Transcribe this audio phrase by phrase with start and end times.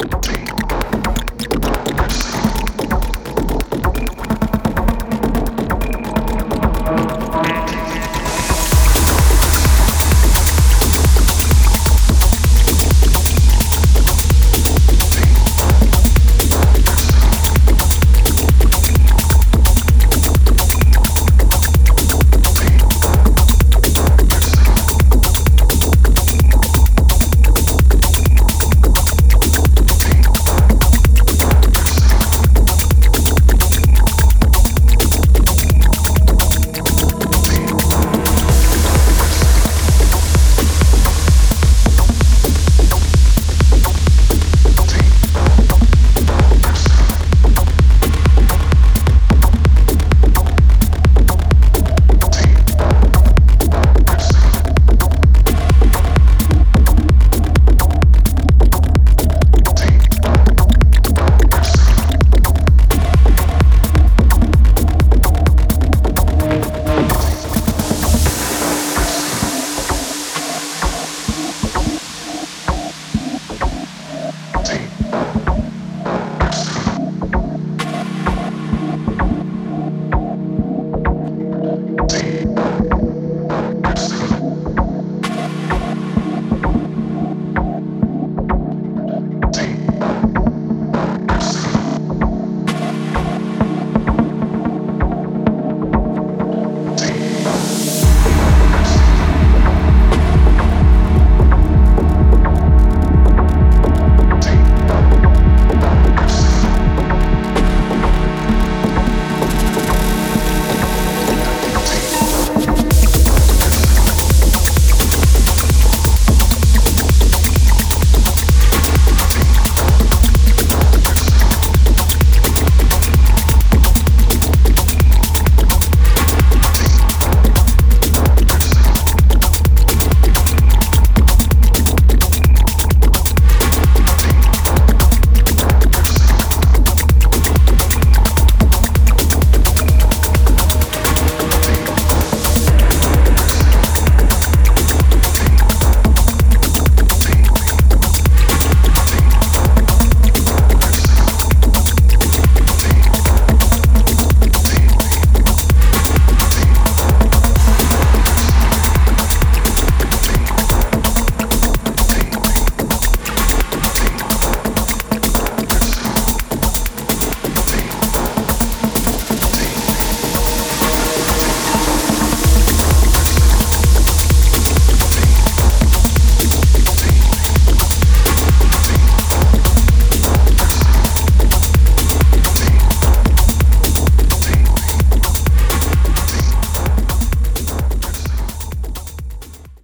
[0.00, 0.37] Okay.